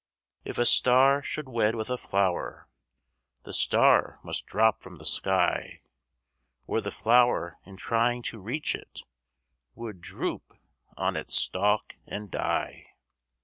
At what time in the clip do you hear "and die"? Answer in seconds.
12.07-12.95